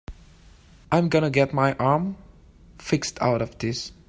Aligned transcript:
I'm 0.91 1.09
gonna 1.09 1.29
get 1.29 1.53
my 1.53 1.73
arm 1.75 2.17
fixed 2.79 3.21
out 3.21 3.39
of 3.39 3.59
this. 3.59 3.91